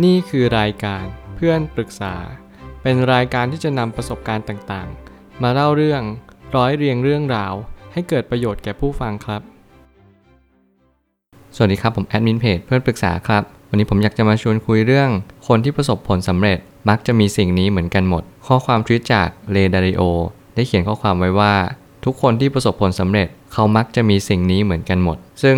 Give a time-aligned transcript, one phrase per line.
[0.00, 1.04] นี่คือรายการ
[1.36, 2.14] เพื่อนปรึกษา
[2.82, 6.02] เป็นรายการที่จะนำประสบการณ์ต่างๆ มาเล่าเรื่อง
[6.56, 7.54] ร้อยเรียงเรื่องราว
[7.92, 9.42] ให้เกิดประโยชน์แก่ผู้ฟังครับ
[11.56, 15.10] สวัสดีครับผมแอดมินเพจเพื่อนปรึกษาครับ วันนี้ผมอยากจะมาชวนคุยเรื่อง
[15.48, 20.02] คนที่ประสบผลสำเร็จมักจะมีสิ่งนี้เหมือนกันหมด ข้อความทวิตจากเลดาริโอ
[20.54, 21.54] ได้เขียนข้อความไว้ว่า
[22.04, 25.56] ทุกคนที่ประสบผลสำเร็จเขามักจะมีสิ่งนี้เหมือนกันหมด ซึ่ง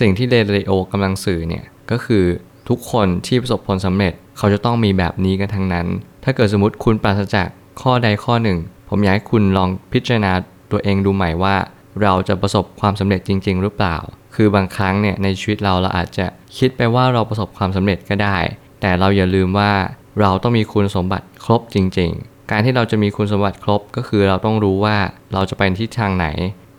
[0.00, 2.24] สิ่งที่เลดาริโอกำลังสื่อเนี่ยก็คือ
[2.68, 5.86] ทุกคนที่ประสบผลสำเร็จ เขาจะต้องมีแบบนี้กันทั้งนั้น
[6.24, 7.48] ถ้าเกิดสมมติคุณปราศจาก
[7.80, 10.32] ข้อใดข้อหนึ่ง ผมอยากให้คุณลองพิจารณา
[10.72, 11.56] ตัวเองดูใหม่ว่า
[12.02, 13.96] เราจะประสบความสำเร็จจริง ๆ หรือเปล่า
[14.34, 16.26] คือบางครั้งเนี่ยในชีวิตเราเราอาจจะ
[16.58, 18.36] คิดไปว่าเราประสบความสำเร็จก็ได้
[18.80, 19.72] แต่เราอย่าลืมว่า
[20.20, 24.96] เราต้องมีคุณสมบัติครบจริง ๆ การที่เราจะมีคุณสมบัติครบก็คือเราต้องรู้ว่า
[25.32, 26.26] เราจะไปทิศทางไหน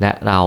[0.02, 0.40] และเรา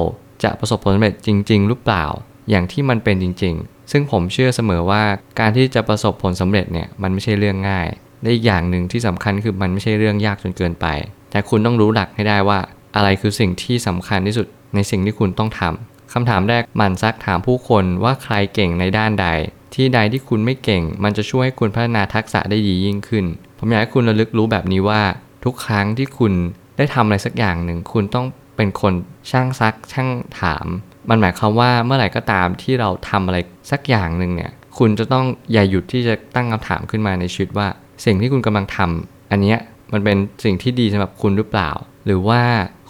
[0.45, 2.05] จะประสบผลสำเร็จจริง ๆ หรือเปล่า
[2.51, 5.03] อย่างที่มันเป็นจริง ๆ ซึ่งผมเชื่อเสมอว่า
[5.41, 7.89] การที่จะประสบผลสำเร็จเนี่ยมันไม่ใช่เรื่องง่าย
[8.23, 10.87] และอีกอย่างหนึ่งที่สำคัญคือมันไม่ใช่เรื่องยากจนเกินไป
[11.31, 12.59] แต่คุณต้องรู้หลักให้ได้ว่า
[12.97, 19.27] อะไรคือสิ่งที่สำคัญที่สุดในสิ่งที่คุณต้องทำคำถามแรกหมันซักถามผู้คนว่าใครเก่งในด้านใด
[19.75, 23.25] ที่ใดที่คุณไม่เก่ง มันจะช่วยให้คุณพัฒนาทักษะได้ดียิ่งขึ้น
[23.59, 25.03] ผมอยากให้คุณระลึกรู้แบบนี้ว่า
[25.45, 26.33] ทุกครั้งที่คุณ
[26.77, 28.27] ได้ทำอะไรสักอย่างหนึ่ง คุณต้อง
[28.57, 28.95] เป็นคน
[29.31, 30.09] ช่างซักช่าง
[30.41, 30.67] ถาม
[31.09, 33.39] มันหมายความว่าเมื่อไหร่ก็ตามที่เราทำอะไร
[33.71, 37.69] สักอย่างหนึ่งเนี่ย คุณจะต้องอย่าหยุดที่จะตั้งคำถามขึ้นมาในชีวิตว่า
[38.05, 39.59] สิ่งที่คุณกำลังทำอันเนี้ย
[39.93, 41.71] มันเป็นสิ่งที่ดีสำหรับคุณหรือเปล่า
[42.07, 42.43] หรือว่า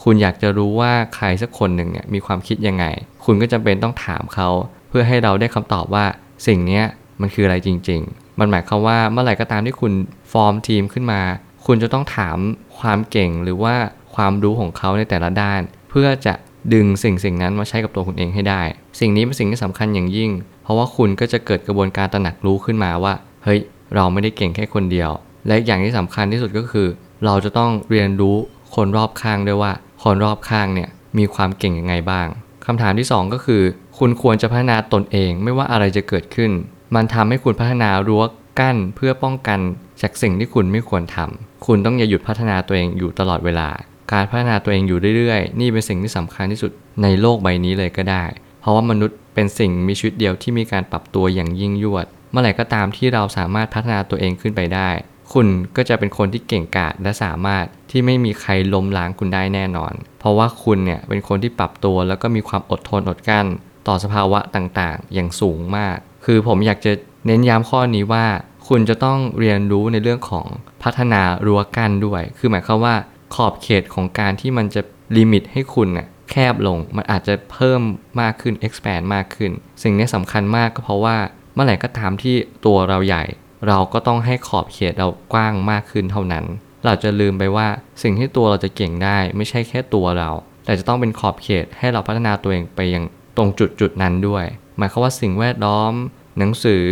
[0.03, 2.85] คุณอยากจะรู้ว่าใครสักคนหนึ่งเนี่ยมีความคิดยังไง
[3.25, 4.49] คุณก็จำเป็นต้องถามเขา
[4.89, 6.05] เพื่อให้เราได้คำตอบว่า
[6.47, 6.85] สิ่งเนี้ย
[7.21, 9.93] มันคืออะไรจริง ๆ มันหมายความว่าเมื่อไหร่ก็ตามที่คุณ
[10.33, 11.21] ฟอร์มทีมขึ้นมา
[11.67, 12.39] คุณจะต้องถาม
[12.79, 13.75] ความเก่งหรือว่า
[14.15, 16.35] ความรู้ของเขาในแต่ละด้าน เพื่อจะ
[16.75, 18.63] ดึงสิ่งสิ่งนั้นมาใช้กับตัวคุณเองให้ได้
[19.01, 20.31] สิ่งนี้เป็นสิ่งที่สำคัญอย่างยิ่ง
[20.63, 23.15] เพราะว่าคุณก็จะเกิดกระบวนการตระหนักรู้ขึ้นมาว่า
[23.45, 23.61] เฮ้ย
[23.95, 25.11] เราไม่ได้เก่งแค่คนเดียว
[25.47, 26.89] และอย่างที่สำคัญที่สุดก็คือ
[27.25, 28.37] เราจะต้องเรียนรู้
[28.75, 30.89] คนรอบข้างด้วยว่า คนรอบข้างเนี่ย
[31.19, 32.27] มีความเก่งยังไงบ้าง
[32.67, 33.63] คำถามที่ 2 ก็คือ
[33.99, 36.51] คุณควรจะพัฒนาตนเองไม่ว่าอะไรจะเกิดขึ้น
[36.95, 38.23] มันทำให้คุณพัฒนารั้ว
[38.61, 39.61] กั้นเพื่อป้องกัน
[40.03, 43.69] จากสิ่งที่คุณไม่ควรทำคุณต้องอย่าหยุดพัฒนาตัวเองอยู่ตลอดเวลา
[44.13, 48.25] การพัฒนาตัวเองอยู่เรื่อยๆ นี่เป็นสิ่งที่สำคัญที่สุดในโลกใบนี้เลยก็ได้
[48.61, 54.91] เพราะว่ามนุษย์เป็นสิ่งมีชีวิตเดียวที่มีการปรับตัวอย่างยิ่งยวด เมื่อไหร่ก็ตามที่เราสามารถพัฒนาตัวเองขึ้นไปได้
[55.33, 55.47] คุณ
[55.77, 63.47] ก็จะเป็นคนที่เก่งกาจและสามารถที่ไม่มีใครล้มล้างคุณได้แน่นอน เพราะว่าคุณเนี่ยเป็นคนที่ปรับตัวแล้วก็มีความอดทนอดกลั้น
[63.89, 66.93] ต่อสภาวะต่างๆ อย่างสูงมาก คือผมอยากจะ
[67.27, 68.27] เน้นย้ำข้อนี้ว่า
[68.69, 70.47] คุณจะต้องเรียนรู้ในเรื่องของ
[70.83, 72.95] พัฒนารั้วกั้นด้วย คือหมายความว่า
[73.35, 74.83] ขอบเขตของการที่มันจะ
[75.17, 77.81] ลิมิตให้คุณน่ะแคบลง มันอาจจะเพิ่ม
[78.21, 79.53] มากขึ้น expand มากขึ้น
[79.83, 81.17] สิ่งนี้สำคัญมากก็เพราะว่า
[81.55, 83.25] เมื่อไหร่ก็ตามที่ตัวเราใหญ่
[83.69, 86.45] เราก็ต้องให้ขอบเขตเรากว้างมากขึ้นเท่านั้น
[86.85, 87.69] เราจะลืมไปว่า
[88.03, 90.31] สิ่งที่ตัวเราจะเก่งได้ไม่ใช่แค่ตัวเรา
[90.65, 93.05] แต่จะต้องเป็นขอบเขตให้เราพัฒนาตัวเองไปยัง
[93.37, 94.45] ตรงจุดจุดนั้นด้วย
[94.79, 95.93] หมายความว่าสิ่งแวดล้อม
[96.39, 96.85] หนังสือ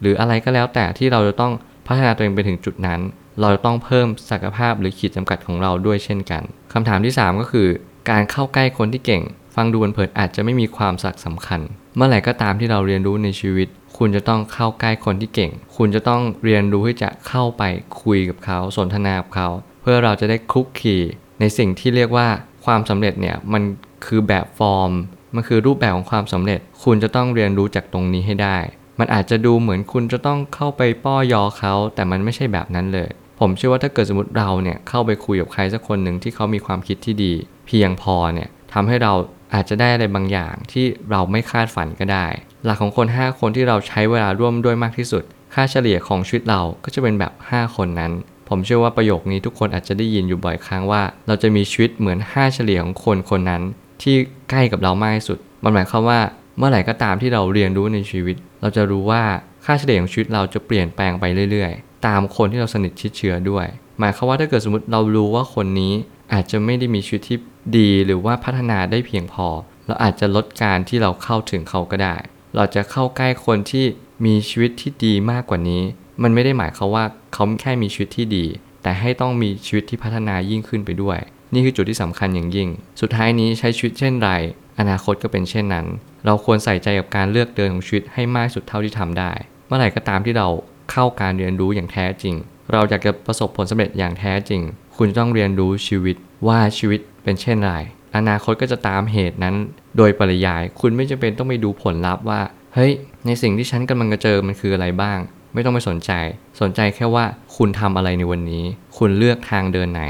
[0.00, 1.52] หรืออะไรก็แล้วแต่ที่เราจะต้อง
[1.86, 3.00] พัฒนาตัวเองไปถึงจุดนั้น
[3.40, 6.42] เราต้องเพิ่มศักยภาพหรือขีดจำกัดของเราด้วยเช่นกัน
[6.72, 7.68] คำถามที่ 3 ก็คือ
[8.10, 9.22] การเข้าใกล้คนที่เก่ง
[9.54, 11.60] ฟังดูเผินอาจจะไม่มีความสักสำคัญ
[11.96, 13.68] เมื่อไหร่ก็ตามที่เราเรียนรู้ในชีวิต
[13.98, 17.62] คุณจะต้องเข้าใกล้คนที่เก่ง คุณจะต้องเรียนรู้ที่จะเข้าไป
[18.02, 19.48] คุยกับเขา สนทนากับเขา
[19.82, 20.96] เพื่อเราจะได้คลุกคลี
[21.40, 22.28] ในสิ่งที่เรียกว่า
[22.64, 23.62] ความสำเร็จเนี่ยมัน
[24.06, 24.90] คือแบบฟอร์ม
[25.34, 28.58] มันคือรูปแบบของความสำเร็จ คุณจะต้องเรียนรู้จากตรงนี้ให้ได้
[28.98, 37.32] มันอาจจะดูเหมือนคุณจะต้องเข้าไปป้อยอเขา แต่มันไม่ใช่แบบนั้นเลย ผมเชื่อว่าถ้าเกิดสมมติเราเนี่ยเข้าไปคุยกับใครสักคนหนึ่งที่เขามีความคิดที่ดี
[37.66, 39.12] เพียงพอเนี่ยทำให้เรา
[39.54, 42.26] อาจจะได้อะไรบางอย่างที่เราไม่คาดฝันก็ได้
[42.64, 45.22] หลักของคน 5 คนที่เราใช้เวลาร่วมด้วยมากที่สุด
[45.54, 48.12] ค่าเฉลี่ยของชีวิตเราก็จะเป็นแบบ 5 คนนั้น
[48.48, 53.62] ผมเชื่อว่าประโยคนี้ทุกคนอาจจะได้ยินอยู่บ่อยครั้งว่า เราจะมีชีวิตเหมือน 5 เฉลี่ยของคนคนนั้น
[54.02, 54.14] ที่
[54.50, 56.20] ใกล้กับเรามากที่สุด มันหมายความว่า
[56.58, 59.22] เมื่อไหร่ก็ตามที่เราเรียนรู้ในชีวิต เราจะรู้ว่า
[59.64, 63.66] ค่าเฉลี่ยของชีวิตเราจะเปลี่ยนแปลงไปเรื่อยๆ ตามคนที่เราสนิทชิดเชื้อด้วย
[63.98, 65.92] หมายความว่าถ้าเกิดสมมติเรารู้ว่าคนนี้
[66.32, 67.38] อาจจะไม่ได้มีชีวิตที่
[67.78, 69.48] ดีหรือว่าพัฒนาได้เพียงพอ
[69.86, 72.16] เราอาจจะลดการที่เราเข้าถึงเขาก็ได้
[72.56, 73.84] เราจะเข้าใกล้คนที่
[74.26, 75.82] มีชีวิตที่ดีมากกว่านี้
[76.22, 78.46] มันไม่ได้หมายความว่าเขาแค่มีชีวิตที่ดี
[78.82, 81.18] แต่ให้ต้องมีชีวิตที่พัฒนายิ่งขึ้นไปด้วย
[81.54, 82.68] นี่คือจุดที่สำคัญอย่างยิ่ง
[83.00, 84.30] สุดท้ายนี้ใช้ชีวิตเช่นไร
[84.78, 85.86] อนาคตก็เป็นเช่นนั้น
[86.26, 89.32] เราควรใส่ใจกับการเลือกเดินของชีวิตให้มากสุดเท่าที่ทำได้
[89.66, 90.48] เมื่อไหร่ก็ตามที่เรา
[90.90, 92.34] เข้าการเรียนรู้อย่างแท้จริง
[92.72, 94.62] เราอยากจะประสบผลสำเร็จอย่างแท้จริง
[94.96, 96.16] คุณต้องเรียนรู้ชีวิต
[96.48, 97.74] ว่าชีวิตเป็นเช่นไร
[98.16, 99.54] อนาคตก็จะตามเหตุนั้น
[99.96, 102.40] โดยปริยาย คุณไม่จำเป็นต้องไปดูผลลัพธ์ว่า
[102.74, 102.92] เฮ้ย
[103.26, 105.18] ในสิ่งที่ฉันกำลังจะเจอมันคืออะไรบ้าง
[105.54, 106.12] ไม่ต้องไปสนใจ
[106.60, 107.24] สนใจแค่ว่า
[107.56, 108.64] คุณทำอะไรในวันนี้
[108.98, 110.02] คุณเลือกทางเดินไหน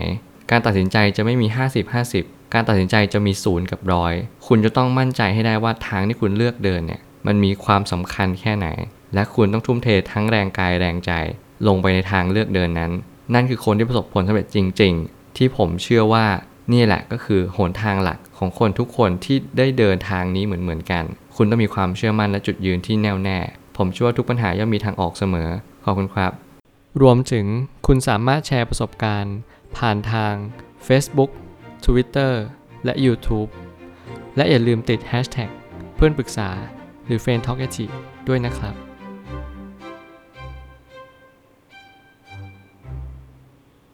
[0.51, 1.47] การตัดสินใจจะไม่มี
[2.01, 4.15] 50-50การตัดสินใจจะมีศูนย์กับร้อย
[4.47, 8.69] คุณจะต้องมั่นใจให้ได้ว่าทางที่คุณเลือกเดินเนี่ย มันมีความสำคัญแค่ไหน
[9.15, 11.13] และคุณต้องทุ่มเททั้งแรงกายแรงใจ
[11.67, 12.93] ลงไปในทางเลือกเดินนั้น
[13.35, 16.27] นั่นคือคนที่ประสบผลสำเร็จจริง ๆ ที่ผมเชื่อว่า
[16.73, 21.05] นี่แหละก็คือหนทางหลักของคนทุกคนที่ได้เดินทางนี้เหมือนๆกัน
[21.37, 23.39] คุณต้องมีความเชื่อมั่นและจุดยืนที่แน่วแน่
[23.77, 25.49] ผมเชื่อว่าทุกปัญหาย่อมมีทางออกเสมอ
[25.85, 26.33] ขอบคุณครับ
[27.03, 27.47] รวมถึง
[27.87, 29.37] คุณสามารถแชร์ประสบการณ์
[29.77, 30.35] ผ่านทาง
[30.87, 31.31] Facebook
[31.85, 32.33] Twitter
[32.85, 33.51] และ YouTube
[34.37, 35.51] และอย่าลืมติด Hashtag
[35.97, 36.49] เพื่อนปรึกษา
[37.07, 37.67] หรือ f r ร e n d t a l k a
[38.29, 38.90] ด้วยนะครับ